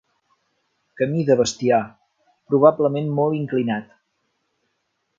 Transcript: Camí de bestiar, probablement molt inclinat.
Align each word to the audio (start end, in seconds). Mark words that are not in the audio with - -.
Camí 1.01 1.25
de 1.27 1.37
bestiar, 1.41 1.83
probablement 2.53 3.15
molt 3.23 3.41
inclinat. 3.45 3.97